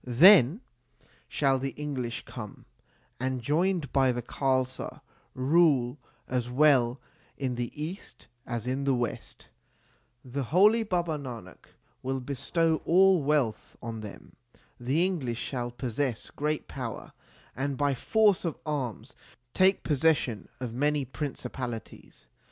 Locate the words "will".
12.01-12.19